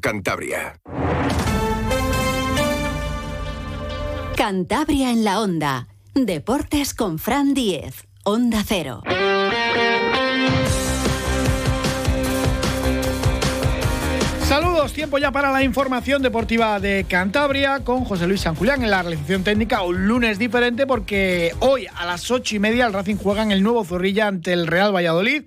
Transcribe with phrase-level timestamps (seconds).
[0.00, 0.78] Cantabria.
[4.36, 5.88] Cantabria en la onda.
[6.14, 8.06] Deportes con Fran Diez.
[8.22, 9.02] Onda Cero.
[14.46, 18.90] Saludos, tiempo ya para la información deportiva de Cantabria con José Luis San Julián en
[18.90, 19.82] la realización técnica.
[19.82, 23.64] Un lunes diferente porque hoy a las ocho y media el Racing juega en el
[23.64, 25.42] nuevo Zorrilla ante el Real Valladolid.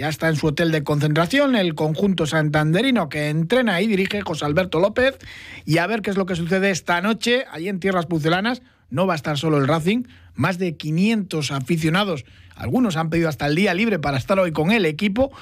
[0.00, 4.46] Ya está en su hotel de concentración el conjunto santanderino que entrena y dirige José
[4.46, 5.18] Alberto López.
[5.66, 8.62] Y a ver qué es lo que sucede esta noche allí en Tierras Pucelanas.
[8.88, 12.24] No va a estar solo el Racing, más de 500 aficionados.
[12.56, 15.32] Algunos han pedido hasta el día libre para estar hoy con el equipo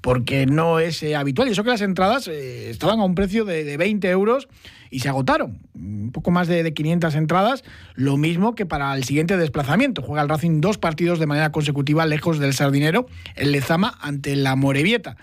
[0.00, 1.48] porque no es eh, habitual.
[1.48, 4.48] Y eso que las entradas eh, estaban a un precio de, 20 euros
[4.90, 5.58] y se agotaron.
[5.74, 10.02] Un poco más de, 500 entradas, lo mismo que para el siguiente desplazamiento.
[10.02, 14.56] Juega el Racing dos partidos de manera consecutiva lejos del Sardinero, el Lezama ante la
[14.56, 15.16] Morevieta.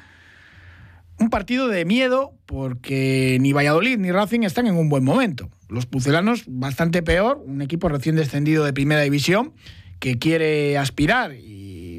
[1.18, 5.50] Un partido de miedo porque ni Valladolid ni Racing están en un buen momento.
[5.70, 9.54] Los pucelanos bastante peor, un equipo recién descendido de primera división
[10.00, 11.34] que quiere aspirar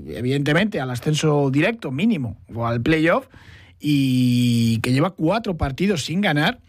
[0.09, 3.27] evidentemente al ascenso directo mínimo o al playoff
[3.81, 6.61] y que lleva cuatro partidos sin ganar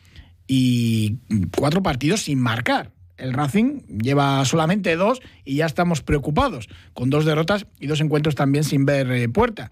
[0.47, 1.17] y
[1.55, 2.91] cuatro partidos sin marcar.
[3.17, 8.35] El Racing lleva solamente dos y ya estamos preocupados, con dos derrotas y dos encuentros
[8.35, 9.71] también sin ver eh, puerta.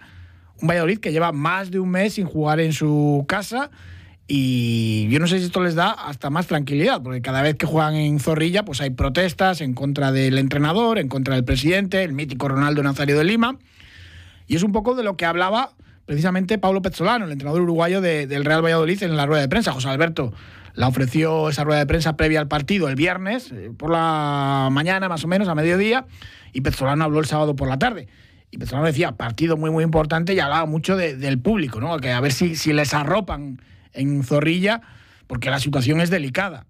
[0.62, 3.70] Un Valladolid que lleva más de un mes sin jugar en su casa
[4.28, 7.68] y yo no sé si esto les da hasta más tranquilidad, porque cada vez que
[7.68, 12.14] juegan en Zorrilla, pues hay protestas en contra del entrenador, en contra del presidente, el
[12.14, 13.60] mítico Ronaldo Nazario de Lima.
[14.48, 15.74] Y es un poco de lo que hablaba
[16.06, 19.72] precisamente Pablo Pezzolano, el entrenador uruguayo del Real Valladolid, en la rueda de prensa.
[19.72, 20.34] José Alberto
[20.74, 25.08] la ofreció esa rueda de prensa previa al partido el viernes, eh, por la mañana
[25.08, 26.06] más o menos, a mediodía,
[26.52, 28.08] y Pezzolano habló el sábado por la tarde.
[28.52, 31.98] Y Pezzolano decía, partido muy, muy importante, y hablaba mucho del público, ¿no?
[32.00, 33.62] Que a ver si, si les arropan
[33.96, 34.82] en Zorrilla,
[35.28, 36.66] porque la situación es delicada.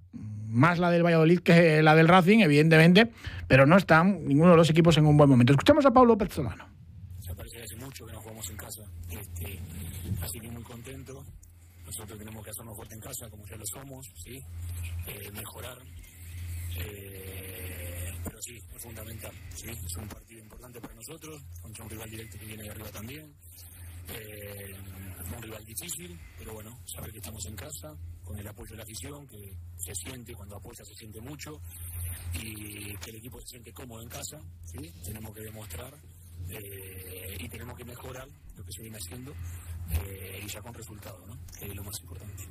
[0.50, 3.12] Más la del Valladolid que la del Racing, evidentemente,
[3.48, 5.52] pero no están ninguno de los equipos en un buen momento.
[5.54, 6.68] Escuchamos a Pablo Pezzolano.
[7.20, 9.60] Se parece hace mucho que no jugamos en casa, este,
[10.22, 11.26] así que muy contento.
[11.86, 14.40] Nosotros tenemos que hacernos fuerte en casa, como ya lo somos, ¿sí?
[15.08, 15.78] Eh, mejorar.
[16.78, 19.32] Eh, pero sí, es fundamental.
[19.56, 19.70] ¿sí?
[19.70, 23.34] Es un partido importante para nosotros, contra un rival directo que viene de arriba también.
[24.10, 24.76] Eh,
[25.36, 28.84] un rival difícil, pero bueno, saber que estamos en casa, con el apoyo de la
[28.84, 31.60] afición, que se siente, cuando apoya se siente mucho,
[32.34, 34.92] y que el equipo se siente cómodo en casa, ¿sí?
[35.04, 35.94] tenemos que demostrar
[36.50, 39.34] eh, y tenemos que mejorar lo que se viene haciendo,
[39.92, 41.38] eh, y ya con resultados, ¿no?
[41.60, 42.44] que es lo más importante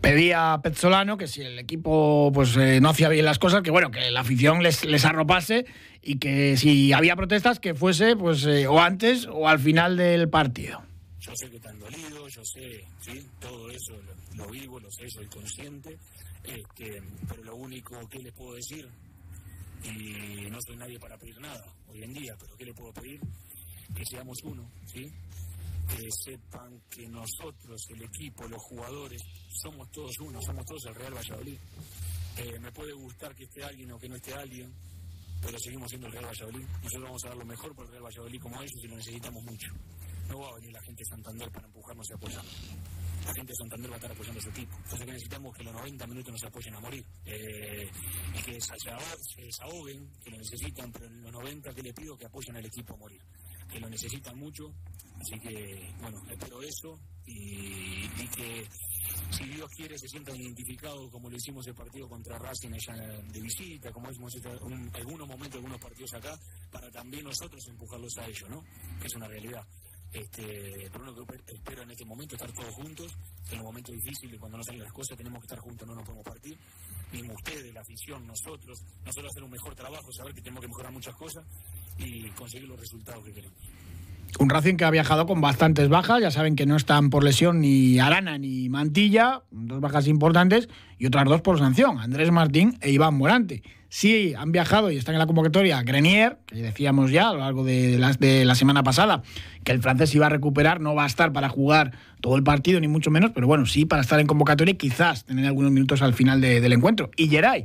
[0.00, 3.70] pedía a Pezzolano que si el equipo pues eh, no hacía bien las cosas, que
[3.70, 5.66] bueno, que la afición les, les arropase
[6.02, 10.28] y que si había protestas que fuese pues eh, o antes o al final del
[10.28, 10.82] partido.
[11.18, 13.26] Yo sé que están dolidos, yo sé, ¿sí?
[13.40, 13.94] todo eso
[14.36, 15.96] lo, vivo, lo sé, soy consciente,
[16.44, 18.88] este, pero lo único que les puedo decir,
[19.82, 23.18] y no soy nadie para pedir nada hoy en día, pero ¿qué les puedo pedir?
[23.92, 25.10] Que seamos uno, ¿sí?
[25.86, 31.14] Que sepan que nosotros, el equipo, los jugadores, somos todos uno, somos todos el Real
[31.14, 31.58] Valladolid.
[32.38, 34.72] Eh, me puede gustar que esté alguien o que no esté alguien,
[35.40, 36.66] pero seguimos siendo el Real Valladolid.
[36.82, 39.42] Nosotros vamos a dar lo mejor por el Real Valladolid como ellos y lo necesitamos
[39.44, 39.68] mucho.
[40.28, 42.54] No va a venir la gente de Santander para empujarnos y apoyarnos.
[43.24, 44.76] La gente de Santander va a estar apoyando a su equipo.
[44.76, 47.04] Entonces necesitamos que los 90 minutos nos apoyen a morir.
[47.24, 47.90] Eh,
[48.44, 52.56] que se, desahoguen, que lo necesitan, pero en los 90 que les pido que apoyen
[52.56, 53.20] al equipo a morir.
[53.76, 54.72] Que lo necesitan mucho
[55.20, 58.66] Así que, bueno, espero eso y, que
[59.30, 63.40] si Dios quiere se sientan identificados como lo hicimos el partido contra Racing allá de
[63.40, 66.38] visita, como hemos hecho en algunos momentos, algunos partidos acá,
[66.70, 68.62] para también nosotros empujarlos a ellos, ¿no?
[69.00, 69.66] Que es una realidad.
[70.12, 73.14] Este, pero lo que espero en este momento estar todos juntos,
[73.50, 75.94] en un momento difícil y cuando no salen las cosas tenemos que estar juntos, no
[75.94, 76.56] nos podemos partir.
[77.12, 80.92] Mismo ustedes, la afición, nosotros, nosotros hacer un mejor trabajo, saber que tenemos que mejorar
[80.92, 81.44] muchas cosas
[81.98, 83.58] y conseguir los resultados que queremos.
[84.38, 87.60] Un Racing que ha viajado con bastantes bajas, ya saben que no están por lesión
[87.60, 92.90] ni Arana ni Mantilla, dos bajas importantes, y otras dos por sanción, Andrés Martín e
[92.90, 93.62] Iván Morante.
[93.96, 97.64] Sí, han viajado y están en la convocatoria Grenier, que decíamos ya a lo largo
[97.64, 99.22] de la, de la semana pasada,
[99.64, 102.78] que el francés iba a recuperar, no va a estar para jugar todo el partido,
[102.78, 106.02] ni mucho menos, pero bueno, sí para estar en convocatoria y quizás tener algunos minutos
[106.02, 107.10] al final del encuentro.
[107.16, 107.64] Y Geray,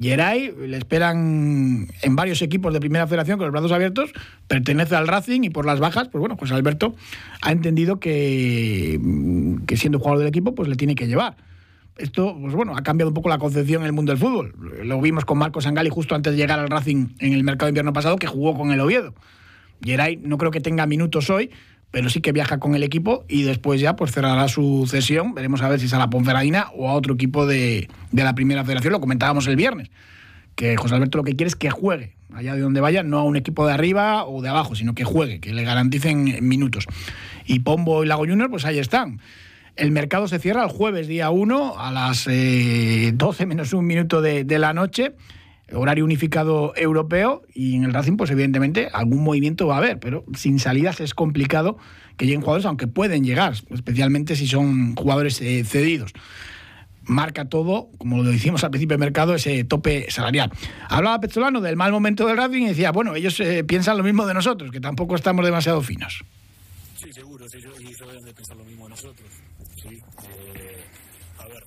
[0.00, 4.10] Geray le esperan en varios equipos de primera federación con los brazos abiertos,
[4.48, 6.94] pertenece al Racing y por las bajas, pues bueno, pues Alberto
[7.42, 8.98] ha entendido que,
[9.66, 11.36] que siendo jugador del equipo, pues le tiene que llevar.
[11.96, 14.54] Esto, pues bueno, ha cambiado un poco la concepción en el mundo del fútbol.
[14.82, 17.70] Lo vimos con Marcos Sangali justo antes de llegar al Racing en el mercado de
[17.70, 19.14] invierno pasado, que jugó con el Oviedo.
[19.82, 21.50] Geray no creo que tenga minutos hoy,
[21.90, 25.34] pero sí que viaja con el equipo y después ya pues cerrará su cesión.
[25.34, 28.34] Veremos a ver si es a la Ponferradina o a otro equipo de, de la
[28.34, 28.92] Primera Federación.
[28.92, 29.90] Lo comentábamos el viernes,
[30.54, 33.24] que José Alberto lo que quiere es que juegue allá de donde vaya, no a
[33.24, 36.86] un equipo de arriba o de abajo, sino que juegue, que le garanticen minutos.
[37.46, 39.20] Y Pombo y Lago Junior, pues ahí están.
[39.74, 44.20] El mercado se cierra el jueves, día 1, a las 12 eh, menos un minuto
[44.20, 45.14] de, de, la noche,
[45.72, 50.24] horario unificado europeo, y en el Racing, pues evidentemente algún movimiento va a haber, pero
[50.36, 51.78] sin salidas es complicado
[52.18, 56.12] que lleguen jugadores, aunque pueden llegar, especialmente si son jugadores eh, cedidos
[57.04, 60.52] marca todo, como lo decimos al principio del mercado, ese tope salarial.
[60.88, 64.26] Hablaba Pezzolano del mal momento del Racing y decía, bueno, ellos eh, piensan lo mismo
[64.26, 66.24] de nosotros, que tampoco estamos demasiado finos.
[67.02, 69.28] Sí, seguro, sí, ellos, ellos deben de pensar lo mismo nosotros.
[69.82, 70.84] Sí, eh,
[71.38, 71.64] a ver,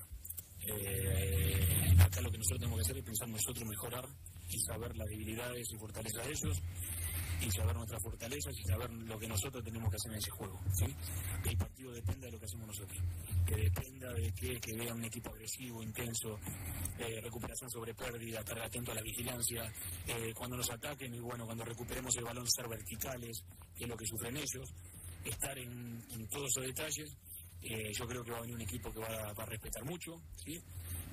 [0.66, 4.08] eh, acá lo que nosotros tenemos que hacer es pensar nosotros mejorar
[4.48, 6.62] y saber las debilidades y fortalezas de ellos
[7.42, 10.58] y saber nuestras fortalezas y saber lo que nosotros tenemos que hacer en ese juego.
[10.72, 10.86] ¿sí?
[11.42, 12.98] Que el partido dependa de lo que hacemos nosotros.
[13.46, 16.38] Que dependa de que, que vea un equipo agresivo, intenso,
[16.98, 19.70] eh, recuperación sobre pérdida, estar atento a la vigilancia,
[20.06, 23.44] eh, cuando nos ataquen y bueno, cuando recuperemos el balón ser verticales,
[23.76, 24.72] que es lo que sufren ellos,
[25.30, 27.16] estar en, todos esos detalles.
[27.62, 30.60] Eh, yo creo que va a venir un equipo que va, a respetar mucho, ¿sí?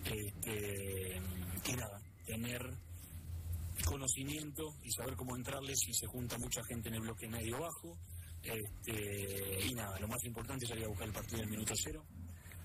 [0.05, 1.21] Este,
[1.65, 2.61] y nada, tener
[3.85, 7.97] conocimiento y saber cómo entrarles si se junta mucha gente en el bloque medio bajo.
[8.43, 12.03] Este, y nada, lo más importante sería buscar el partido en el minuto cero,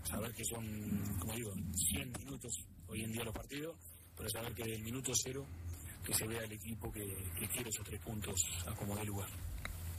[0.02, 2.52] saber que son, como digo, 100 minutos
[2.88, 3.76] hoy en día los partidos,
[4.16, 5.46] pero saber que del minuto cero
[6.04, 7.04] que se vea el equipo que,
[7.38, 9.28] que quiere esos tres puntos a como de lugar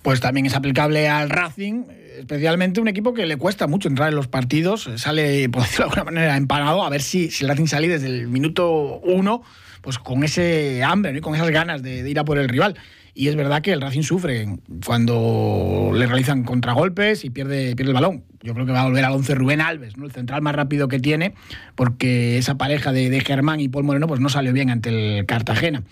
[0.02, 1.84] pues también es aplicable al Racing,
[2.18, 5.90] especialmente un equipo que le cuesta mucho entrar en los partidos, sale, por decirlo de
[5.92, 9.44] alguna manera, empanado, a ver si, si el Racing sale desde el minuto uno,
[9.82, 11.20] pues con ese hambre ¿no?
[11.20, 12.76] y con esas ganas de, de, ir a por el rival.
[13.14, 14.48] Y es verdad que el Racing sufre
[14.86, 18.24] cuando le realizan contragolpes y pierde, pierde el balón.
[18.42, 20.06] Yo creo que va a volver al 11 Rubén Alves, ¿no?
[20.06, 21.34] el central más rápido que tiene,
[21.76, 25.26] porque esa pareja de, de Germán y Paul Moreno pues no salió bien ante el
[25.26, 25.84] Cartagena.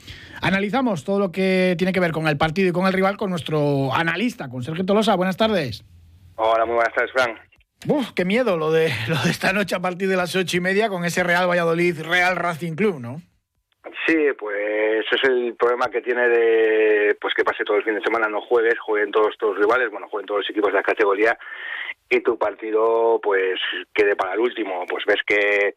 [0.41, 3.29] Analizamos todo lo que tiene que ver con el partido y con el rival con
[3.29, 5.15] nuestro analista, con Sergio Tolosa.
[5.15, 5.83] Buenas tardes.
[6.35, 7.31] Hola, muy buenas tardes, Fran.
[7.87, 10.59] Uf, qué miedo lo de, lo de esta noche a partir de las ocho y
[10.59, 13.21] media con ese Real Valladolid Real Racing Club, ¿no?
[14.05, 18.01] Sí, pues es el problema que tiene de pues que pase todo el fin de
[18.01, 21.37] semana, no juegues, jueguen todos tus rivales, bueno, jueguen todos los equipos de la categoría
[22.09, 23.59] y tu partido pues
[23.93, 24.85] quede para el último.
[24.87, 25.75] Pues ves que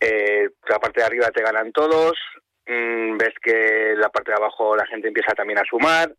[0.00, 2.18] eh, la parte de arriba te ganan todos,
[2.66, 6.10] mmm, ves que la parte de abajo la gente empieza también a sumar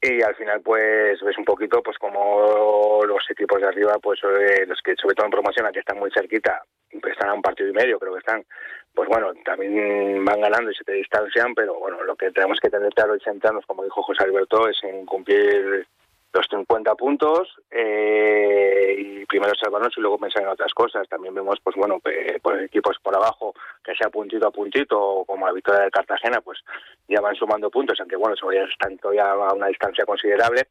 [0.00, 4.66] y al final pues ves un poquito pues como los equipos de arriba pues eh,
[4.66, 6.60] los que sobre todo en promoción aquí están muy cerquita
[7.00, 8.44] pues están a un partido y medio creo que están
[8.94, 12.70] pues bueno también van ganando y se te distancian pero bueno lo que tenemos que
[12.70, 15.86] tener claro y centrarnos como dijo José Alberto es en cumplir
[16.32, 21.08] los 50 puntos eh, y primero salvarnos y luego pensar en otras cosas.
[21.08, 23.54] También vemos, pues bueno, pues, equipos por abajo
[23.84, 26.60] que sea puntito a puntito, como la victoria de Cartagena, pues
[27.08, 30.68] ya van sumando puntos, aunque bueno, ya están todavía a una distancia considerable.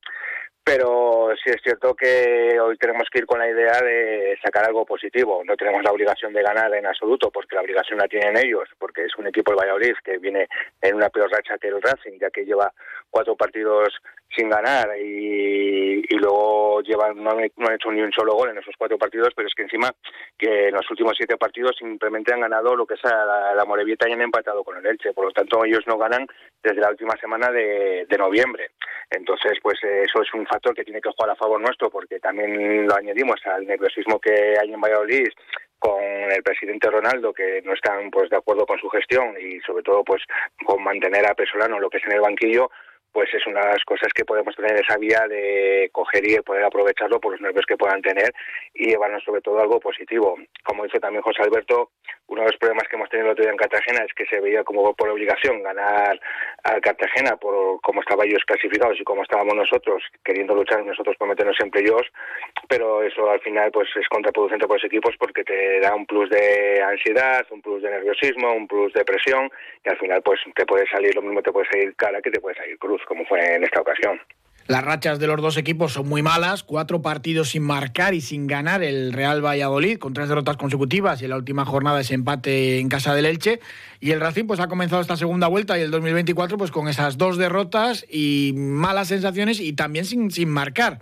[0.64, 4.86] Pero sí es cierto que hoy tenemos que ir con la idea de sacar algo
[4.86, 5.42] positivo.
[5.44, 9.06] No tenemos la obligación de ganar en absoluto, porque la obligación la tienen ellos, porque
[9.06, 10.48] es un equipo de Valladolid que viene
[10.82, 12.72] en una peor racha que el Racing, ya que lleva
[13.10, 13.90] cuatro partidos
[14.36, 18.50] sin ganar y, y luego llevan no han, no han, hecho ni un solo gol
[18.50, 19.92] en esos cuatro partidos, pero es que encima
[20.38, 24.08] que en los últimos siete partidos simplemente han ganado lo que es la, la Morevieta
[24.08, 26.26] y han empatado con el Elche, por lo tanto ellos no ganan
[26.64, 28.72] desde la última semana de, de noviembre.
[29.10, 32.88] Entonces, pues eso es un factor que tiene que jugar a favor nuestro, porque también
[32.88, 35.28] lo añadimos al nerviosismo que hay en Valladolid
[35.82, 39.82] con el presidente Ronaldo que no están pues de acuerdo con su gestión y sobre
[39.82, 40.22] todo pues
[40.64, 42.70] con mantener a Pesolano lo que es en el banquillo
[43.12, 46.64] pues es una de las cosas que podemos tener esa vía de coger y poder
[46.64, 48.34] aprovecharlo por los nervios que puedan tener
[48.74, 50.38] y llevarnos sobre todo algo positivo.
[50.64, 51.92] Como dice también José Alberto,
[52.32, 54.40] uno de los problemas que hemos tenido el otro día en Cartagena es que se
[54.40, 56.18] veía como por obligación ganar
[56.64, 61.28] al Cartagena por cómo estaban ellos clasificados y cómo estábamos nosotros, queriendo luchar nosotros por
[61.28, 62.10] meternos en playoffs,
[62.70, 66.30] pero eso al final pues es contraproducente por los equipos porque te da un plus
[66.30, 69.52] de ansiedad, un plus de nerviosismo, un plus de presión
[69.84, 72.40] y al final pues te puede salir lo mismo te puede salir cara que te
[72.40, 74.22] puede salir cruz como fue en esta ocasión.
[74.68, 78.48] Las rachas de los dos equipos son muy malas, cuatro partidos sin marcar y sin
[78.48, 82.80] ganar el Real Valladolid, con tres derrotas consecutivas y en la última jornada ese empate
[82.80, 83.60] en casa del Elche.
[84.00, 87.18] Y el Racing pues ha comenzado esta segunda vuelta y el 2024 pues con esas
[87.18, 91.00] dos derrotas y malas sensaciones y también sin, sin marcar.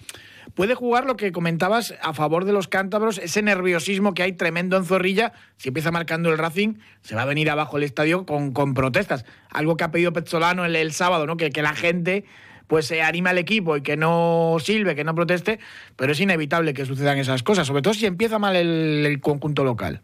[0.56, 4.78] Puede jugar lo que comentabas a favor de los cántabros, ese nerviosismo que hay tremendo
[4.78, 5.32] en Zorrilla.
[5.58, 9.26] Si empieza marcando el Racing, se va a venir abajo el estadio con, con protestas.
[9.52, 11.38] Algo que ha pedido Pezzolano el, el sábado, ¿no?
[11.38, 12.26] Que, que la gente
[12.70, 15.60] pues se anime al equipo y que no silbe, que no proteste,
[15.98, 20.02] pero es inevitable que sucedan esas cosas, sobre todo si empieza mal el, conjunto local.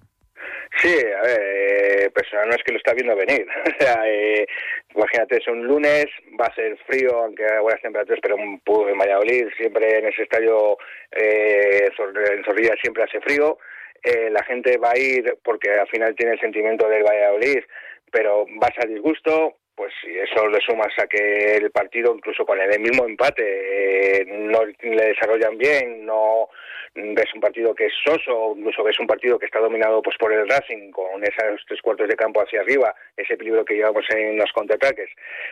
[0.82, 3.48] Sí, a ver, eh, pues no es que lo está viendo venir.
[4.06, 4.46] eh,
[4.94, 6.08] imagínate, es un lunes,
[6.40, 10.78] va a ser frío, aunque haya buenas temperaturas, pero en Valladolid siempre en ese estadio,
[11.12, 13.58] eh, en Zorrilla siempre hace frío.
[14.04, 17.64] Eh, la gente va a ir porque al final tiene el sentimiento del Valladolid,
[18.12, 22.60] pero vas a disgusto, pues si eso le sumas a que el partido, incluso con
[22.60, 26.50] el mismo empate, eh, no le desarrollan bien, no
[26.96, 30.32] ves un partido que es soso, incluso ves un partido que está dominado pues por
[30.32, 34.38] el Racing, con esos tres cuartos de campo hacia arriba, ese peligro que llevamos en
[34.38, 35.10] los contraataques,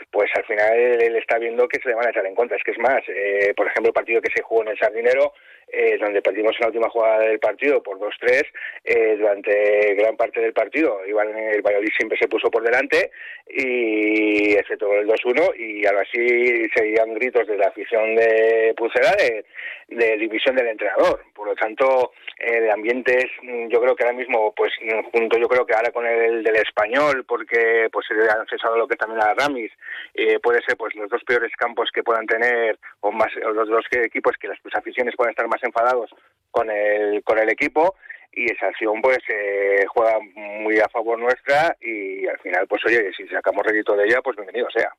[0.10, 2.56] pues al final él, está viendo que se le van a echar en contra.
[2.56, 5.34] Es que es más, eh, por ejemplo, el partido que se jugó en el Sardinero,
[5.76, 8.46] eh, donde perdimos en la última jugada del partido por 2-3,
[8.84, 13.10] eh, durante gran parte del partido, igual el Valladolid siempre se puso por delante,
[13.48, 19.44] y excepto el 2-1, y ahora sí seguían gritos de la afición de Pucera de,
[20.18, 21.24] división del entrenador.
[21.34, 23.32] Por lo tanto, el ambiente es,
[23.70, 24.72] yo creo que ahora mismo, pues
[25.12, 28.88] junto yo creo que ahora con el del español, porque pues se han cesado lo
[28.88, 29.72] que también a Ramis,
[30.14, 33.86] eh, puede ser pues los dos peores campos que puedan tener, o más los dos
[33.92, 36.10] equipos que las aficiones puedan estar más enfadados
[36.52, 37.96] con el, con el equipo
[38.32, 43.12] y esa acción pues eh, juega muy a favor nuestra y al final pues oye
[43.16, 44.92] si sacamos rédito de ella pues bienvenido sea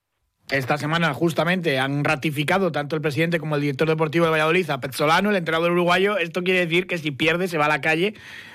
[0.51, 4.79] esta semana justamente han ratificado tanto el presidente como el director deportivo de Valladolid a
[4.79, 6.19] Petzolano, el entrenador uruguayo.
[6.19, 8.13] Esto quiere decir que si pierde se va a la calle.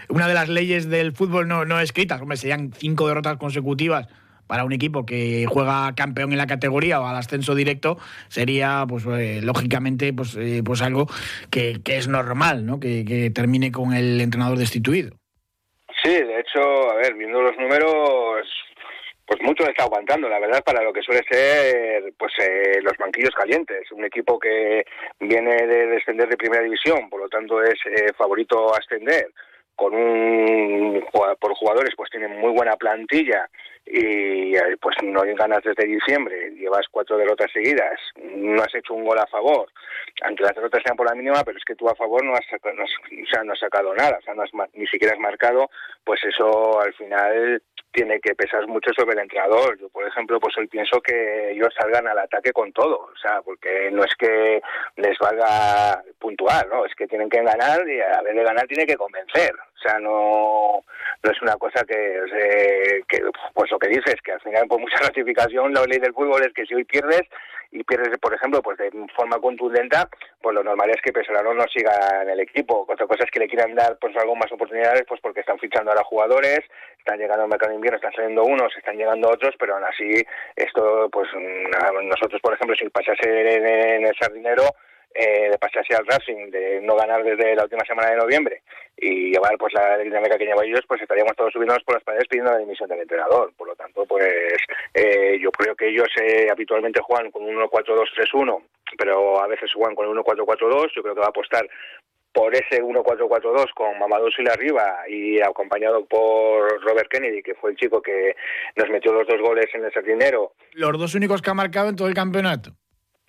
[0.07, 4.07] Una de las leyes del fútbol no, no escritas, hombre, serían cinco derrotas consecutivas
[4.49, 9.05] para un equipo que juega campeón en la categoría o al ascenso directo sería pues
[9.05, 11.05] eh, lógicamente pues, eh, pues algo
[11.51, 12.79] que, es normal ¿no?
[12.79, 15.11] Que, termine con el entrenador destituido
[16.03, 18.47] sí de hecho a ver viendo los números
[19.27, 23.35] pues mucho está aguantando, la verdad, para lo que suele ser pues eh, los banquillos
[23.35, 23.91] calientes.
[23.91, 24.83] Un equipo que
[25.19, 27.77] viene de descender de primera división, por lo tanto es
[28.17, 29.27] favorito a ascender,
[29.79, 31.01] con un
[31.39, 33.49] por jugadores pues tienen muy buena plantilla
[33.85, 37.97] y eh, pues no hay ganas desde diciembre, llevas cuatro derrotas seguidas,
[38.35, 39.67] no has hecho un gol a favor,
[40.23, 42.45] aunque las derrotas sean por la mínima, pero es que tú a favor no has,
[42.75, 45.69] no o sea, no has sacado nada, o sea, no has, ni siquiera has marcado,
[46.03, 49.77] pues eso al final tiene que pesar mucho sobre el entrenador.
[49.79, 53.41] Yo, por ejemplo, pues hoy pienso que ellos salgan al ataque con todo, o sea,
[53.41, 54.61] porque no es que
[54.97, 56.85] les valga puntual, ¿no?
[56.85, 59.53] Es que tienen que ganar y a ver de ganar tiene que convencer.
[59.79, 60.83] O sea, no,
[61.23, 62.21] no es una cosa que,
[63.53, 66.53] pues lo que dices, que al final por mucha ratificación la ley del fútbol es
[66.53, 67.21] que si hoy pierdes
[67.71, 69.97] y pierdes, por ejemplo, pues de forma contundente,
[70.41, 72.85] pues lo normal es que Pesolano no siga en el equipo.
[72.89, 75.91] Otra cosa es que le quieran dar pues algo más oportunidades, pues porque están fichando
[75.91, 76.61] ahora jugadores,
[76.97, 80.25] están llegando al mercado de invierno, están saliendo unos, están llegando otros, pero aún así
[80.55, 81.29] esto, pues
[82.03, 84.63] nosotros, por ejemplo, si pasase en, en el sardinero,
[85.13, 88.61] eh, de pasarse al Racing, de no ganar desde la última semana de noviembre
[88.95, 92.27] y llevar pues la dinámica que lleva ellos, pues estaríamos todos subiéndonos por las paredes
[92.27, 93.51] pidiendo la dimisión del entrenador.
[93.57, 94.57] Por lo tanto, pues
[94.93, 98.61] eh, yo creo que ellos eh, habitualmente juegan con un 1-4-2-3-1,
[98.97, 100.91] pero a veces juegan con un 1-4-4-2.
[100.95, 101.67] Yo creo que va a apostar
[102.33, 107.77] por ese 1-4-4-2 con Mamadou Sila arriba y acompañado por Robert Kennedy, que fue el
[107.77, 108.35] chico que
[108.75, 110.53] nos metió los dos goles en el sardinero.
[110.73, 112.71] Los dos únicos que ha marcado en todo el campeonato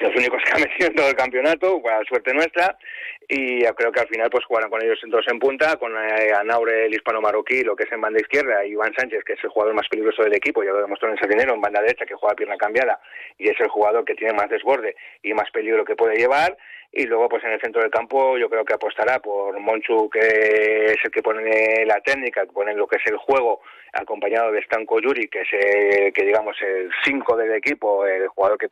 [0.00, 2.76] los únicos que han metido en todo el campeonato, la suerte nuestra,
[3.28, 6.86] y creo que al final pues jugaron con ellos dos en punta, con eh, Anaure,
[6.86, 9.74] el hispano-marroquí, lo que es en banda izquierda, y Iván Sánchez, que es el jugador
[9.74, 12.56] más peligroso del equipo, ya lo demostró en dinero en banda derecha, que juega pierna
[12.56, 13.00] cambiada,
[13.38, 16.56] y es el jugador que tiene más desborde y más peligro que puede llevar,
[16.92, 20.18] y luego pues en el centro del campo yo creo que apostará por Monchu que
[20.86, 23.60] es el que pone la técnica, que pone lo que es el juego
[23.92, 28.58] acompañado de Stanko Yuri que es el, que digamos el 5 del equipo, el jugador
[28.58, 28.68] que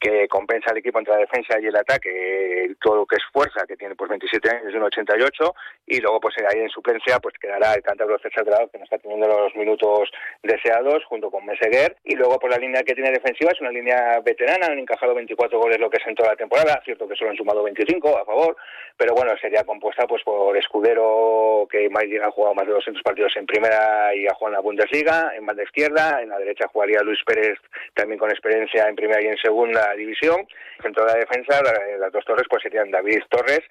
[0.00, 3.64] que compensa al equipo entre la defensa y el ataque, todo lo que es fuerza,
[3.68, 5.54] que tiene pues 27 años, un 88
[5.86, 8.98] y luego pues ahí en suplencia pues quedará el cántabro César Grado que no está
[8.98, 10.10] teniendo los minutos
[10.42, 14.20] deseados junto con Meseguer y luego por la línea que tiene defensiva es una línea
[14.20, 17.30] veterana, han encajado 24 goles lo que es en toda la temporada, cierto que solo
[17.30, 18.56] han sumado 25 a favor,
[18.96, 23.46] pero bueno, sería compuesta pues por Escudero, que ha jugado más de 200 partidos en
[23.46, 27.18] primera y ha jugado en la Bundesliga, en banda izquierda, en la derecha jugaría Luis
[27.26, 27.58] Pérez,
[27.94, 30.46] también con experiencia en primera y en segunda división,
[30.80, 31.60] centro de la defensa,
[31.98, 33.62] las dos torres pues serían David Torres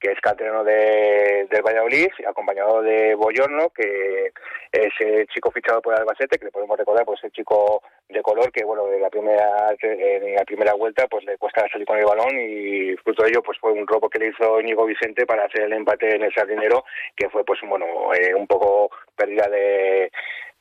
[0.00, 4.32] que es canterano de, del Valladolid, acompañado de Boyorno, que
[4.72, 8.50] es el chico fichado por Albacete, que le podemos recordar, pues el chico de color
[8.50, 12.04] que, bueno, en la primera en la primera vuelta pues le cuesta salir con el
[12.04, 15.44] balón y fruto de ello pues fue un robo que le hizo Íñigo Vicente para
[15.44, 16.84] hacer el empate en el Sardinero,
[17.16, 20.10] que fue pues bueno, eh, un poco pérdida de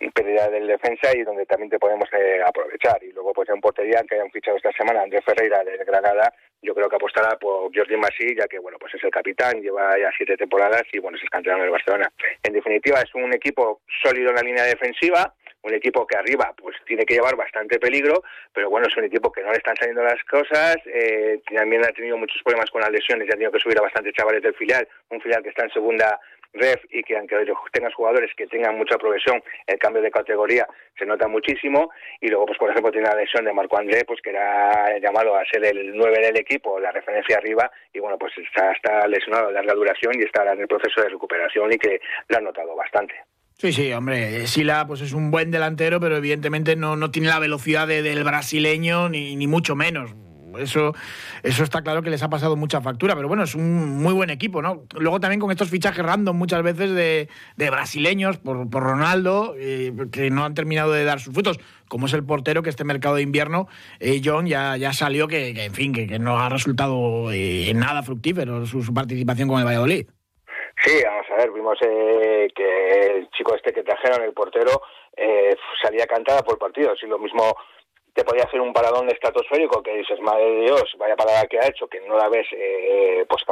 [0.07, 3.03] pérdida del defensa y donde también te podemos eh, aprovechar.
[3.03, 6.73] Y luego, pues en portería, que hayan fichado esta semana Andrés Ferreira de Granada, yo
[6.73, 10.09] creo que apostará por Jordi Masí, ya que, bueno, pues es el capitán, lleva ya
[10.15, 12.11] siete temporadas y, bueno, es el campeón del Barcelona.
[12.43, 16.75] En definitiva, es un equipo sólido en la línea defensiva, un equipo que arriba pues
[16.85, 20.03] tiene que llevar bastante peligro, pero bueno, es un equipo que no le están saliendo
[20.03, 23.59] las cosas, eh, también ha tenido muchos problemas con las lesiones y ha tenido que
[23.59, 26.19] subir a bastantes chavales del filial, un filial que está en segunda
[26.53, 27.35] ref y que aunque
[27.71, 31.91] tengas jugadores que tengan mucha progresión, el cambio de categoría se nota muchísimo.
[32.21, 35.35] Y luego pues por ejemplo tiene la lesión de Marco André pues que era llamado
[35.35, 37.71] a ser el 9 del equipo, la referencia arriba.
[37.93, 41.71] Y bueno pues está, lesionado de larga duración y está en el proceso de recuperación
[41.73, 43.15] y que lo han notado bastante.
[43.57, 47.39] Sí, sí, hombre, Sila pues es un buen delantero, pero evidentemente no, no tiene la
[47.39, 50.15] velocidad del brasileño ni, ni mucho menos
[50.57, 50.93] eso,
[51.43, 54.29] eso está claro que les ha pasado mucha factura, pero bueno, es un muy buen
[54.29, 54.83] equipo, ¿no?
[54.97, 57.27] Luego también con estos fichajes random muchas veces de,
[57.57, 62.13] brasileños por, por Ronaldo, eh, que no han terminado de dar sus frutos, como es
[62.13, 63.67] el portero que este mercado de invierno,
[63.99, 68.65] eh, John, ya, ya salió que, en fin, que, no ha resultado eh, nada fructífero
[68.65, 70.07] su, participación con el Valladolid.
[70.83, 74.81] Sí, vamos a ver, vimos que el chico este que trajeron, el portero,
[75.83, 77.55] salía cantada por partidos y lo mismo
[78.19, 81.67] te podía hacer un paradón estratosférico que dices, madre de Dios, vaya parada que ha
[81.67, 83.43] hecho, que no la ves eh, pues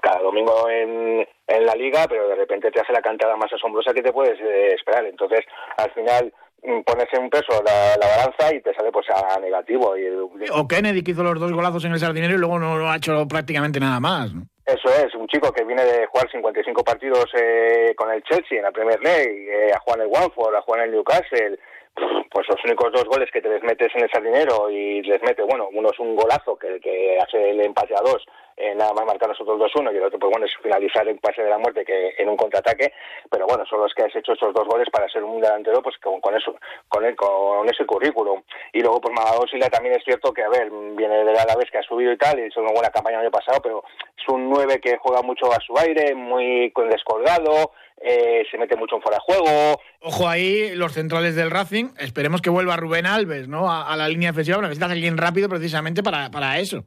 [0.00, 3.92] cada, domingo en, en, la liga, pero de repente te hace la cantada más asombrosa
[3.92, 5.04] que te puedes eh, esperar.
[5.06, 5.40] Entonces,
[5.76, 9.96] al final mm, pones en un peso la, balanza y te sale pues a negativo.
[9.96, 10.06] Y,
[10.52, 13.26] o Kennedy que hizo los dos golazos en el sardinero y luego no, ha hecho
[13.26, 14.30] prácticamente nada más.
[14.64, 18.62] Eso es, un chico que viene de jugar 55 partidos eh, con el Chelsea en
[18.62, 21.58] la Premier League, eh, a jugar en el Wanford, a jugar en el Newcastle,
[21.94, 25.42] pues los únicos dos goles que te les metes en el sardinero y les mete,
[25.42, 28.24] bueno, uno es un golazo que, hace el empate a dos,
[28.56, 31.42] eh, nada más marcar nosotros 2-1 y el otro, pues bueno, es finalizar el pase
[31.42, 32.92] de la muerte que en un contraataque,
[33.30, 35.96] pero bueno, son los que has hecho esos dos goles para ser un delantero, pues
[35.98, 36.56] con, con eso,
[36.88, 38.42] con, el, con ese currículum.
[38.72, 41.70] Y luego, pues Magadón Sila también es cierto que, a ver, viene de la vez
[41.70, 43.84] que ha subido y tal, y hizo una buena campaña el año pasado, pero
[44.22, 48.96] es un 9 que juega mucho a su aire, muy descolgado, eh, se mete mucho
[48.96, 49.80] en fuera de juego.
[50.00, 53.70] Ojo ahí, los centrales del Racing, esperemos que vuelva Rubén Alves, ¿no?
[53.70, 56.84] A, la línea defensiva, necesitas alguien rápido precisamente para, para eso.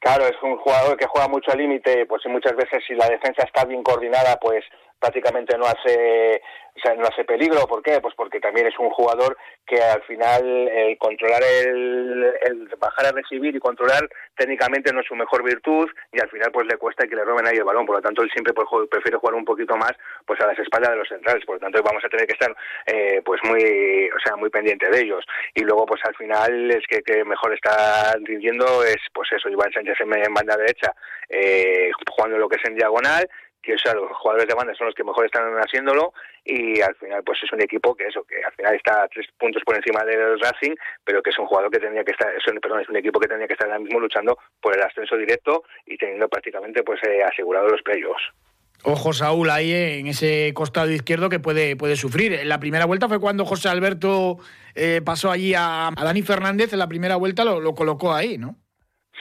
[0.00, 3.42] Claro, es un jugador que juega mucho al límite, pues muchas veces si la defensa
[3.42, 4.62] está bien coordinada, pues
[5.04, 6.40] prácticamente no hace
[6.76, 7.66] o sea, no hace peligro.
[7.68, 8.00] ¿Por qué?
[8.00, 13.12] Pues porque también es un jugador que al final el controlar el, el bajar a
[13.12, 17.06] recibir y controlar técnicamente no es su mejor virtud y al final pues le cuesta
[17.06, 17.86] que le roben ahí el balón.
[17.86, 19.92] Por lo tanto, él siempre pues, prefiere jugar un poquito más
[20.26, 21.44] pues a las espaldas de los centrales.
[21.44, 22.54] Por lo tanto, vamos a tener que estar
[22.86, 25.24] eh, pues muy, o sea, muy pendiente de ellos.
[25.54, 29.72] Y luego pues al final es que, que mejor está rindiendo es pues eso, Iván
[29.72, 30.92] Sánchez en banda derecha
[31.28, 33.28] eh, jugando lo que es en diagonal
[33.64, 36.12] que o sea, los jugadores de banda son los que mejor están haciéndolo
[36.44, 39.62] y al final pues es un equipo que eso que al final está tres puntos
[39.64, 40.74] por encima del Racing
[41.04, 43.28] pero que es un jugador que tendría que estar es perdón es un equipo que
[43.28, 47.22] tendría que estar ahora mismo luchando por el ascenso directo y teniendo prácticamente pues eh,
[47.22, 48.22] asegurado los playoffs
[48.86, 52.34] Ojo Saúl ahí en ese costado izquierdo que puede, puede sufrir.
[52.34, 54.36] En la primera vuelta fue cuando José Alberto
[54.74, 58.56] eh, pasó allí a, Dani Fernández, en la primera vuelta lo, lo colocó ahí, ¿no?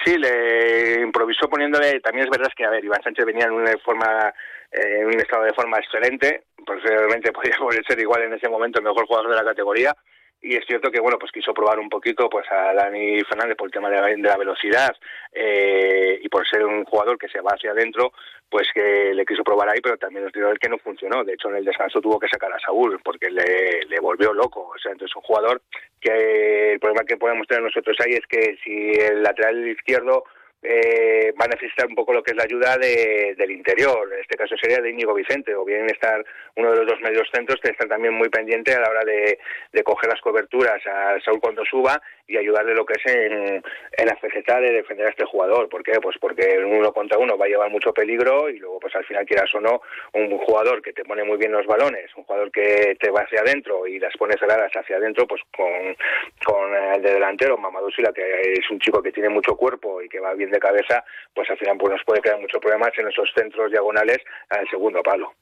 [0.03, 1.99] Sí, le improvisó poniéndole.
[2.01, 4.34] También es verdad que, a ver, Iván Sánchez venía en una forma,
[4.71, 6.45] eh, en un estado de forma excelente.
[6.65, 9.95] Posiblemente podría ser igual en ese momento el mejor jugador de la categoría
[10.43, 13.67] y es cierto que bueno pues quiso probar un poquito pues a Dani Fernández por
[13.67, 14.93] el tema de la, velocidad
[15.32, 18.12] eh, y por ser un jugador que se va hacia adentro
[18.49, 21.23] pues que le quiso probar ahí pero también es el que no funcionó.
[21.23, 24.71] De hecho en el descanso tuvo que sacar a Saúl porque le, le volvió loco.
[24.75, 25.62] O sea entonces un jugador
[25.99, 30.25] que el problema que podemos tener nosotros ahí es que si el lateral izquierdo
[30.63, 34.10] eh, va a necesitar un poco lo que es la ayuda de, del interior.
[34.13, 36.23] En este caso sería de Íñigo Vicente, o bien estar
[36.56, 39.38] uno de los dos medios centros que estar también muy pendiente a la hora de,
[39.84, 43.62] coger las coberturas a Saúl cuando suba y ayudarle lo que es en,
[43.97, 45.67] en la faceta de defender a este jugador.
[45.67, 45.99] ¿Por qué?
[46.02, 49.26] Pues porque uno contra uno va a llevar mucho peligro y luego pues al final
[49.26, 49.82] quieras o no
[50.13, 53.41] un jugador que te pone muy bien los balones, un jugador que te va hacia
[53.41, 58.23] adentro y las pones heladas hacia adentro, pues con, el de delantero, Mamadou Sila, que
[58.54, 61.57] es un chico que tiene mucho cuerpo y que va bien de cabeza, pues al
[61.57, 65.33] final pues nos puede crear muchos problemas en esos centros diagonales al segundo palo.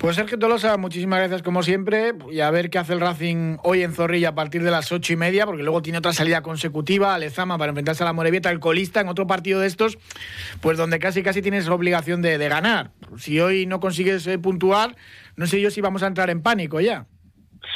[0.00, 3.84] Pues Sergio Tolosa, muchísimas gracias como siempre y a ver qué hace el Racing hoy
[3.84, 7.14] en Zorrilla a partir de las ocho y media, porque luego tiene otra salida consecutiva
[7.14, 9.98] a Lezama para enfrentarse a la Morevieta, el colista, en otro partido de estos,
[10.60, 12.90] pues donde casi casi tienes obligación de, ganar.
[13.16, 14.96] Si hoy no consigues eh, puntuar,
[15.36, 17.06] no sé yo si vamos a entrar en pánico ya.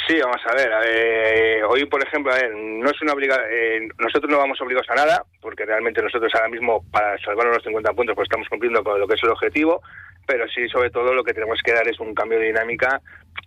[0.07, 0.71] Sí, vamos a ver.
[0.87, 4.89] Eh, hoy, por ejemplo, a ver, no es una obliga eh, nosotros no vamos obligados
[4.91, 8.83] a nada, porque realmente nosotros ahora mismo, para salvar los 50 puntos, pues estamos cumpliendo
[8.83, 9.83] con lo que es el objetivo
[10.27, 13.01] pero sí, sobre todo, lo que tenemos que dar es un cambio de dinámica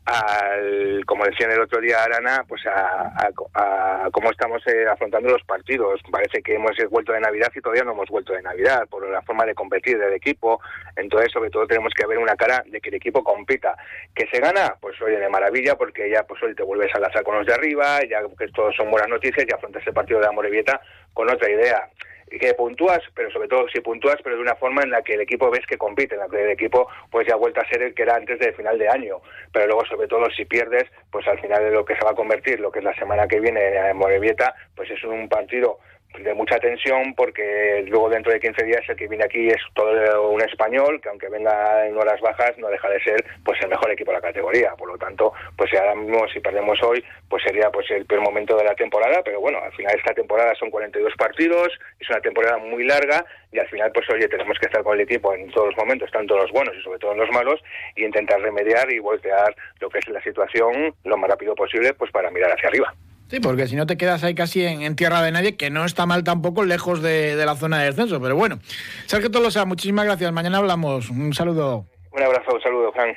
[0.05, 3.29] al, como decían el otro día Arana, pues a,
[4.11, 6.01] cómo estamos eh, afrontando los partidos.
[6.09, 9.21] Parece que hemos vuelto de Navidad y todavía no hemos vuelto de Navidad por la
[9.21, 10.59] forma de competir del equipo.
[10.95, 13.75] Entonces, sobre todo, tenemos que ver una cara de que el equipo compita.
[14.15, 14.75] ¿Que se gana?
[14.79, 17.53] Pues oye, de maravilla, porque ya pues hoy te vuelves a lanzar con los de
[17.53, 20.81] arriba, ya que todos son buenas noticias y afrontas el partido de Amorebieta
[21.13, 21.89] con otra idea
[22.29, 25.21] que puntúas, pero sobre todo si puntúas, pero de una forma en la que el
[25.21, 27.81] equipo ves que compite, en la que el equipo pues ya ha vuelto a ser
[27.81, 29.17] el que era antes del final de año.
[29.51, 32.15] Pero luego, sobre todo, si pierdes, pues al final de lo que se va a
[32.15, 35.79] convertir, lo que es la semana que viene en Morevieta, pues es un partido
[36.17, 40.31] de mucha tensión porque luego dentro de 15 días el que viene aquí es todo
[40.31, 43.91] un español que aunque venga en horas bajas no deja de ser pues el mejor
[43.91, 44.73] equipo de la categoría.
[44.75, 48.57] Por lo tanto pues ahora mismo si perdemos hoy pues sería pues el peor momento
[48.57, 51.67] de la temporada pero bueno al final esta temporada son 42 partidos
[51.99, 55.01] es una temporada muy larga y al final pues oye tenemos que estar con el
[55.01, 57.61] equipo en todos los momentos tanto los buenos y sobre todo en los malos
[57.95, 62.11] y intentar remediar y voltear lo que es la situación lo más rápido posible pues
[62.11, 62.93] para mirar hacia arriba
[63.29, 66.07] Sí, porque si no te quedas ahí casi en, tierra de nadie, que no está
[66.07, 68.19] mal tampoco lejos de, la zona de descenso.
[68.19, 68.57] Pero bueno,
[69.05, 70.31] Sergio Tolosa, muchísimas gracias.
[70.31, 71.11] Mañana hablamos.
[71.11, 71.85] Un saludo.
[72.11, 73.15] Un abrazo, un saludo, Juan.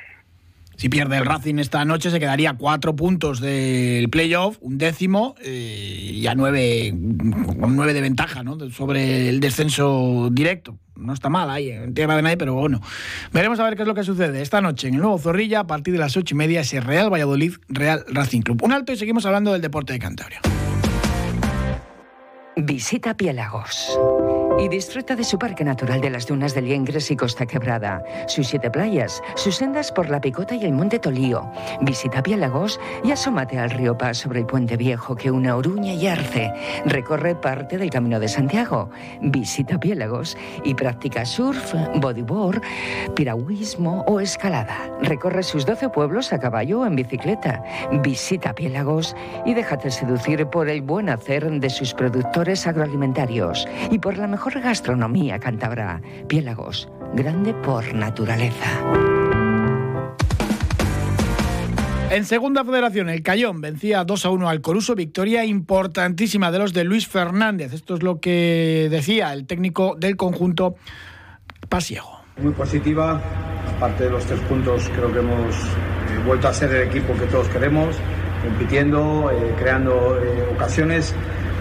[0.83, 6.11] Si pierde el Racing esta noche se quedaría cuatro puntos del playoff, un décimo eh,
[6.13, 10.77] y a nueve, nueve de ventaja sobre el descenso directo.
[10.97, 12.81] No está mal ahí en tierra de nadie, pero bueno.
[13.31, 15.67] Veremos a ver qué es lo que sucede esta noche en el nuevo Zorrilla a
[15.67, 18.61] partir de las ocho y media ese Real Valladolid Real Racing Club.
[18.61, 20.41] Un alto y seguimos hablando del deporte de Cantabria.
[22.57, 23.87] Visita Piélagos
[24.59, 28.47] y disfruta de su parque natural de las dunas de Liengres y Costa Quebrada, sus
[28.47, 31.49] siete playas, sus sendas por la Picota y el Monte Tolío.
[31.81, 36.07] Visita Piélagos y asómate al río Paz sobre el puente viejo que une Oruña y
[36.07, 36.53] Arce.
[36.85, 38.89] Recorre parte del Camino de Santiago.
[39.21, 42.61] Visita Piélagos y practica surf, bodyboard,
[43.15, 44.77] piragüismo o escalada.
[45.01, 47.63] Recorre sus 12 pueblos a caballo o en bicicleta.
[48.03, 54.17] Visita Piélagos y déjate seducir por el buen hacer de sus productores agroalimentarios y por
[54.17, 56.01] la mejor mejor gastronomía cántabra.
[56.27, 58.67] Piélagos, grande por naturaleza.
[62.11, 66.73] En segunda federación, el Cayón vencía 2 a 1 al Coruso, victoria importantísima de los
[66.73, 67.71] de Luis Fernández.
[67.71, 70.75] Esto es lo que decía el técnico del conjunto
[71.69, 72.19] Pasiego.
[72.41, 73.21] Muy positiva,
[73.77, 77.27] aparte de los tres puntos, creo que hemos eh, vuelto a ser el equipo que
[77.27, 77.95] todos queremos,
[78.43, 81.15] compitiendo, eh, creando eh, ocasiones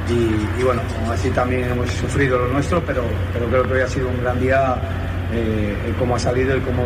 [0.08, 4.08] y, bueno, así también hemos sufrido lo nuestro, pero, pero creo que hoy ha sido
[4.08, 4.76] un gran día
[5.32, 6.84] eh, cómo ha salido y cómo,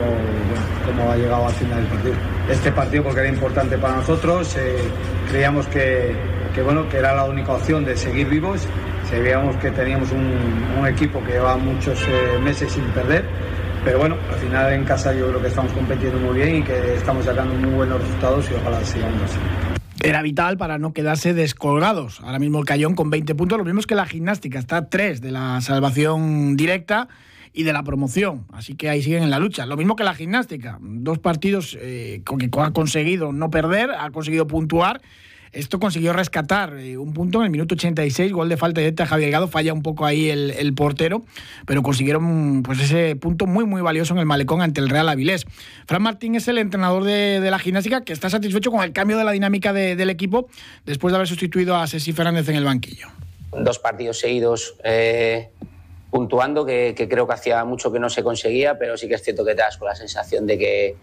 [0.84, 2.14] cómo ha llegado al final del partido.
[2.50, 4.76] Este partido porque era importante para nosotros, eh,
[5.30, 6.14] creíamos que,
[6.54, 8.66] que, bueno, que era la única opción de seguir vivos,
[9.08, 10.32] sabíamos que teníamos un,
[10.78, 13.24] un equipo que lleva muchos eh, meses sin perder,
[13.84, 16.94] pero bueno, al final en casa yo creo que estamos compitiendo muy bien y que
[16.94, 19.65] estamos sacando muy buenos resultados y ojalá sigamos así
[20.02, 22.20] era vital para no quedarse descolgados.
[22.20, 25.20] Ahora mismo el Cayón con 20 puntos, lo mismo que la gimnástica, está a 3
[25.20, 27.08] de la salvación directa
[27.52, 28.44] y de la promoción.
[28.52, 29.64] Así que ahí siguen en la lucha.
[29.66, 34.10] Lo mismo que la gimnástica, dos partidos eh, con que ha conseguido no perder, ha
[34.10, 35.00] conseguido puntuar
[35.56, 39.06] esto consiguió rescatar eh, un punto en el minuto 86, gol de falta directa a
[39.06, 41.22] Javier Gado, falla un poco ahí el, portero,
[41.66, 45.46] pero consiguieron pues ese punto muy muy valioso en el malecón ante el Real Avilés.
[45.86, 49.24] Fran Martín es el entrenador de, la gimnástica que está satisfecho con el cambio de
[49.24, 50.48] la dinámica del equipo
[50.84, 53.08] después de haber sustituido a Ceci Fernández en el banquillo.
[53.52, 55.50] Dos partidos seguidos eh,
[56.10, 59.22] puntuando, que, que, creo que hacía mucho que no se conseguía, pero sí que es
[59.22, 60.96] cierto que te das con la sensación de que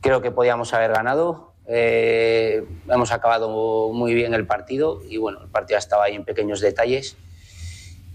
[0.00, 1.49] creo que podíamos haber ganado.
[1.72, 3.48] Eh, hemos acabado
[3.92, 7.16] muy bien el partido y bueno, el partido estaba ahí en pequeños detalles.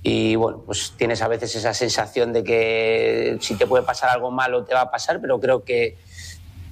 [0.04, 4.30] Y bueno, pues tienes a veces esa sensación de que si te puede pasar algo
[4.30, 5.98] malo te va a pasar, pero creo que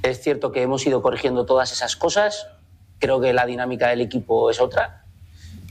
[0.04, 2.48] es cierto que hemos ido corrigiendo todas esas cosas.
[3.00, 5.06] Creo que la dinámica del equipo es otra.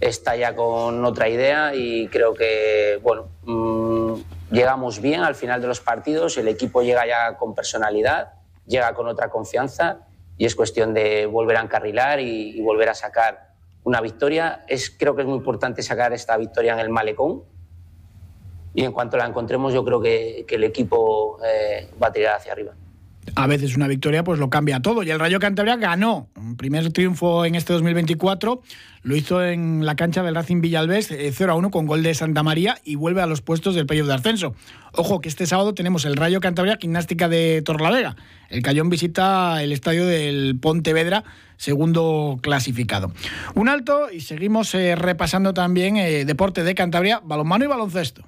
[0.01, 4.15] Está ya con otra idea y creo que, bueno, mm,
[4.51, 6.39] llegamos bien al final de los partidos.
[6.39, 8.33] El equipo llega ya con personalidad,
[8.67, 13.55] llega con otra confianza y es cuestión de volver a encarrilar y, volver a sacar
[13.85, 14.65] una victoria.
[14.69, 17.45] Es, creo que es muy importante sacar esta victoria en el malecón
[18.75, 22.53] y en cuanto la encontremos yo creo que, el equipo eh, va a tirar hacia
[22.53, 22.75] arriba.
[23.35, 25.03] A veces una victoria pues lo cambia todo.
[25.03, 26.29] Y el Rayo Cantabria ganó.
[26.37, 28.63] Un primer triunfo en este 2024
[29.03, 32.43] lo hizo en la cancha del Racing Villalbés 0 a 1 con gol de Santa
[32.43, 34.55] María y vuelve a los puestos del playoff de ascenso.
[34.93, 38.17] Ojo que este sábado tenemos el Rayo Cantabria Gimnástica de Torlavega.
[38.49, 41.25] El Cayón visita el estadio del Pontevedra,
[41.57, 43.13] segundo clasificado.
[43.55, 48.25] Un alto y seguimos eh, repasando también eh, deporte de Cantabria, balonmano y baloncesto.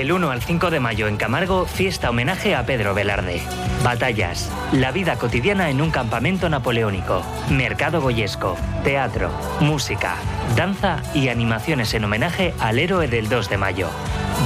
[0.00, 3.42] Del 1 al 5 de mayo en Camargo, fiesta homenaje a Pedro Velarde.
[3.84, 10.16] Batallas, la vida cotidiana en un campamento napoleónico, mercado goyesco, teatro, música,
[10.56, 13.88] danza y animaciones en homenaje al héroe del 2 de mayo.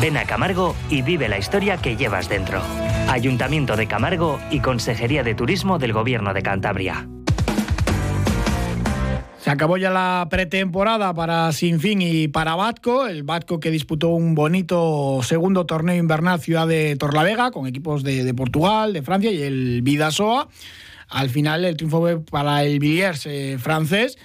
[0.01, 2.61] Ven a Camargo y vive la historia que llevas dentro.
[3.09, 7.07] Ayuntamiento de Camargo y Consejería de Turismo del Gobierno de Cantabria.
[9.45, 14.35] Se acabó ya la pretemporada para Sinfín y para Batco, el Batco que disputó un
[14.35, 19.83] bonito segundo torneo invernal Ciudad de Torlavega con equipos de, Portugal, de Francia y el
[19.83, 20.49] Vidasoa.
[21.11, 24.17] Al final el triunfo fue para el Villiers eh, francés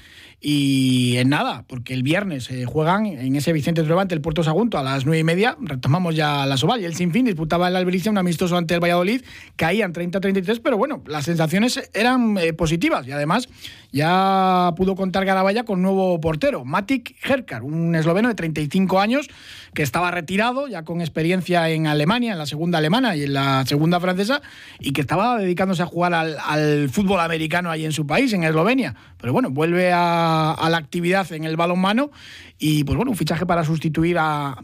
[0.41, 4.77] y en nada, porque el viernes eh, juegan en ese Vicente Trovante el Puerto Sagunto
[4.77, 5.58] a las nueve y media.
[5.60, 6.79] Retomamos ya la Soval.
[6.79, 9.21] Y el Sinfín disputaba el Albericia un amistoso ante el Valladolid.
[9.58, 13.05] Caían 30-33, pero bueno, las sensaciones eran eh, positivas.
[13.05, 13.49] Y además
[13.91, 19.30] ya pudo contar Garabaya con nuevo portero, Matic Herkar, un esloveno de 35 años
[19.73, 23.65] que estaba retirado, ya con experiencia en Alemania, en la segunda alemana y en la
[23.65, 24.41] segunda francesa,
[24.80, 28.95] y que estaba dedicándose a jugar al, fútbol americano ahí en su país, en Eslovenia.
[29.19, 32.12] Pero bueno, vuelve a, la actividad en el balonmano
[32.58, 34.58] y pues bueno, un fichaje para sustituir a,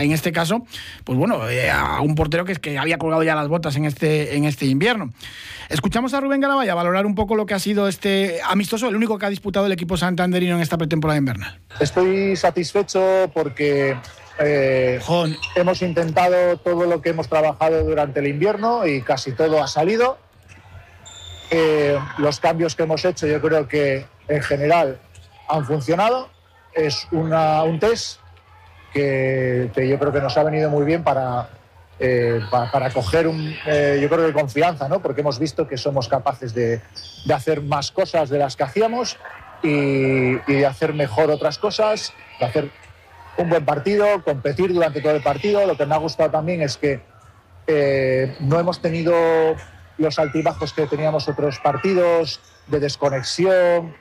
[0.00, 0.64] en este caso,
[1.04, 3.84] pues bueno, eh, a un portero que, es que había colgado ya las botas en
[3.84, 5.10] este, en este invierno.
[5.68, 9.18] Escuchamos a Rubén Garabaya valorar un poco lo que ha sido este amistoso, el único
[9.18, 11.60] que ha disputado el equipo santanderino en esta pretemporada invernal.
[11.80, 13.96] Estoy satisfecho porque
[14.38, 15.00] eh,
[15.54, 20.18] hemos intentado todo lo que hemos trabajado durante el invierno y casi todo ha salido.
[21.50, 25.00] Eh, los cambios que hemos hecho yo creo que en general
[25.48, 26.30] han funcionado.
[26.74, 28.20] Es un test
[28.92, 31.48] que, yo creo que nos ha venido muy bien para,
[32.02, 35.02] eh, para, coger un, eh, yo creo de confianza, ¿no?
[35.02, 36.80] porque hemos visto que somos capaces de,
[37.30, 39.18] hacer más cosas de las que hacíamos
[39.62, 42.70] y, de hacer mejor otras cosas, de hacer
[43.36, 45.66] un buen partido, competir durante todo el partido.
[45.66, 47.02] Lo que me ha gustado también es que
[47.66, 49.12] eh, no hemos tenido
[49.98, 53.94] los altibajos que teníamos otros partidos de desconexión.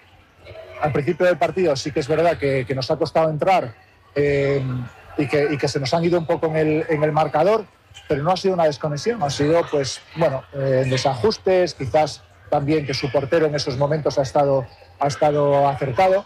[0.82, 3.76] Al principio del partido sí que es verdad que, que nos ha costado entrar
[4.16, 7.66] y, que, que, se nos han ido un poco en el marcador,
[8.08, 12.94] pero no ha sido una desconexión, ha sido, pues, bueno, eh, desajustes, quizás también que
[12.94, 14.66] su portero en esos momentos ha estado,
[15.00, 16.26] ha estado acertado,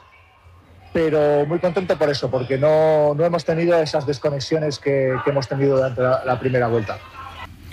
[0.93, 5.75] pero muy contento por eso, porque no, no hemos tenido esas desconexiones que, hemos tenido
[5.75, 6.97] durante la, primera vuelta.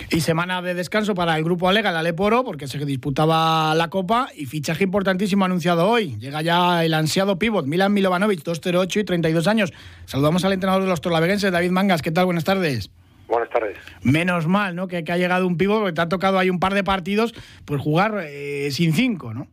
[0.09, 4.29] Y semana de descanso para el grupo Alega, el Aleporo, porque se disputaba la Copa
[4.35, 6.17] y fichaje importantísimo anunciado hoy.
[6.17, 9.71] Llega ya el ansiado pívot, Milan Milovanovic, 208 y 32 años.
[10.05, 12.01] Saludamos al entrenador de los torlaveguenses, David Mangas.
[12.01, 12.25] ¿Qué tal?
[12.25, 12.89] Buenas tardes.
[13.31, 13.77] Buenas tardes.
[14.03, 14.89] Menos mal, ¿no?
[14.89, 17.81] Que, ha llegado un pivo, porque te ha tocado ahí un par de partidos, pues
[17.81, 19.47] jugar eh, sin cinco, ¿no?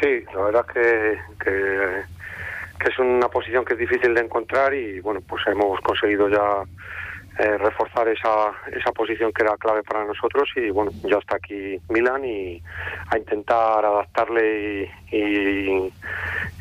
[0.00, 5.20] Sí, la verdad que, que, es una posición que es difícil de encontrar y bueno,
[5.20, 6.62] pues hemos conseguido ya
[7.38, 11.80] eh, reforzar esa, esa posición que era clave para nosotros y bueno, ya está aquí
[11.88, 12.62] Milan y
[13.10, 15.90] a intentar adaptarle y,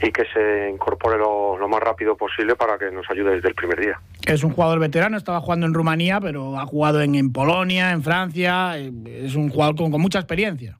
[0.01, 3.55] y, que se incorpore lo, lo, más rápido posible para que nos ayude desde el
[3.55, 3.99] primer día.
[4.25, 8.01] Es un jugador veterano, estaba jugando en Rumanía, pero ha jugado en, en Polonia, en
[8.01, 10.77] Francia, eh, es un jugador con, con mucha experiencia.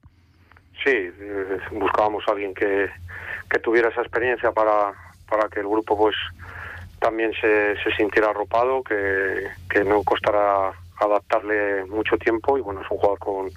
[0.82, 2.90] Sí, eh, buscábamos a alguien que,
[3.48, 4.92] que tuviera esa experiencia para,
[5.28, 6.16] para que el grupo pues
[7.04, 12.90] también se, se sintiera arropado, que, que no costara adaptarle mucho tiempo y bueno, es
[12.90, 13.50] un jugador con,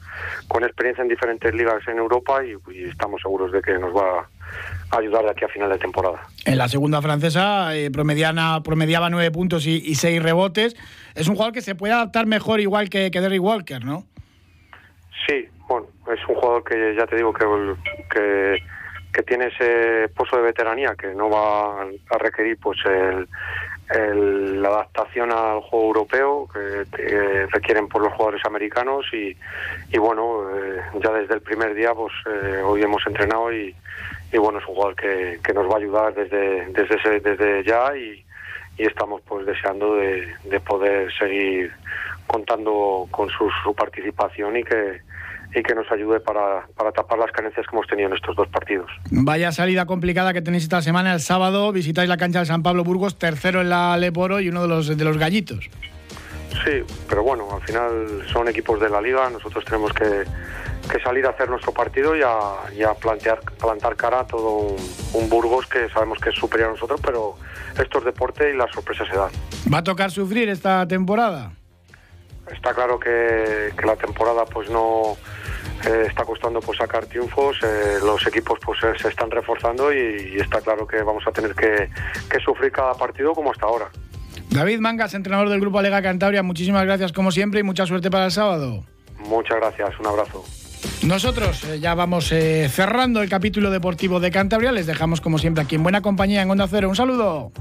[0.50, 4.28] con experiencia en diferentes ligas en Europa y, estamos seguros de que nos va
[4.92, 6.20] a ayudar de aquí a final de temporada.
[6.44, 10.76] En la segunda francesa eh, promediana, promediaba nueve puntos y, seis rebotes.
[11.16, 14.04] Es un jugador que se puede adaptar mejor igual que, que Derry Walker, ¿no?
[15.26, 17.46] Sí, bueno, es un jugador que ya te digo que,
[18.12, 18.58] que
[19.14, 25.32] que tiene ese pozo de veteranía que no va a requerir pues el, la adaptación
[25.32, 29.36] al juego europeo que, requieren por los jugadores americanos y,
[29.92, 33.74] y bueno eh, ya desde el primer día pues eh, hoy hemos entrenado y,
[34.32, 37.96] y, bueno es un jugador que, que, nos va a ayudar desde desde desde ya
[37.96, 38.24] y,
[38.78, 41.72] estamos pues deseando de, de poder seguir
[42.28, 45.02] contando con su, su participación y que
[45.56, 48.48] y que nos ayude para, para, tapar las carencias que hemos tenido en estos dos
[48.50, 48.90] partidos.
[49.10, 51.14] Vaya salida complicada que tenéis esta semana.
[51.14, 54.62] El sábado visitáis la cancha de San Pablo Burgos, tercero en la Leporo y uno
[54.62, 55.70] de los, de los gallitos.
[56.64, 60.24] Sí, pero bueno, al final son equipos de la liga, nosotros tenemos que,
[61.04, 64.76] salir a hacer nuestro partido y a, plantear, plantar cara a todo
[65.14, 67.36] un, Burgos que sabemos que es superior a nosotros, pero
[67.80, 69.30] esto es deporte y las sorpresas se dan.
[69.72, 71.52] ¿Va a tocar sufrir esta temporada?
[72.52, 75.18] Está claro que, la temporada pues no
[75.86, 80.62] eh, está costando pues sacar triunfos, eh, los equipos pues se están reforzando y, está
[80.62, 81.90] claro que vamos a tener que
[82.44, 83.90] sufrir cada partido como hasta ahora.
[84.50, 88.26] David Mangas, entrenador del Grupo Alega Cantabria, muchísimas gracias como siempre y mucha suerte para
[88.26, 88.84] el sábado.
[89.20, 90.44] Muchas gracias, un abrazo.
[91.04, 94.72] Nosotros eh, ya vamos eh, cerrando el capítulo deportivo de Cantabria.
[94.72, 96.90] Les dejamos como siempre aquí en buena compañía en Onda Cero.
[96.90, 97.52] Un saludo.